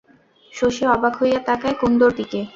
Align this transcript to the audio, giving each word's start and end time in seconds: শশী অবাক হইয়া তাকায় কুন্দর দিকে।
শশী 0.51 0.83
অবাক 0.87 1.13
হইয়া 1.19 1.39
তাকায় 1.47 1.75
কুন্দর 1.81 2.11
দিকে। 2.19 2.39